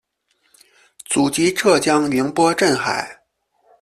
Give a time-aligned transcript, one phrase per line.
[1.05, 3.21] 祖籍浙江宁波镇海。